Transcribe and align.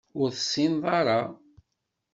Ur 0.19 0.29
tessineḍ 0.31 0.83
ara. 0.99 1.19